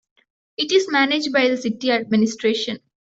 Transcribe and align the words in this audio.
It 0.57 0.71
is 0.71 0.91
managed 0.91 1.31
by 1.31 1.47
the 1.47 1.57
city 1.57 1.91
administration. 1.91 2.79